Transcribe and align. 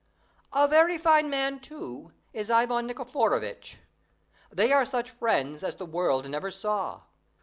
A 0.51 0.67
very 0.67 0.97
fine 0.97 1.29
man 1.29 1.59
too 1.59 2.11
is 2.33 2.49
Ivan 2.49 2.87
Nikiforovitch. 2.87 3.77
They 4.51 4.73
are 4.73 4.83
such 4.83 5.11
friends 5.11 5.63
as 5.63 5.75
the 5.75 5.85
world 5.85 6.27
never 6.27 6.49
saw. 6.49 7.01